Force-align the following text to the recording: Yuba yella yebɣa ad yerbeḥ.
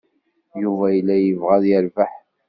Yuba 0.61 0.85
yella 0.95 1.15
yebɣa 1.17 1.53
ad 1.57 1.63
yerbeḥ. 1.69 2.11